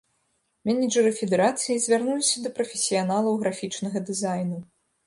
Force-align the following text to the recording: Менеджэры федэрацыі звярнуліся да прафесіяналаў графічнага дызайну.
Менеджэры 0.69 1.11
федэрацыі 1.19 1.77
звярнуліся 1.85 2.35
да 2.47 2.53
прафесіяналаў 2.59 3.39
графічнага 3.45 4.07
дызайну. 4.11 4.57